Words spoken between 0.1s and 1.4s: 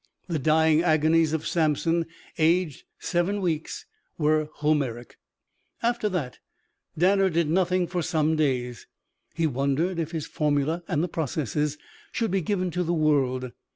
The dying agonies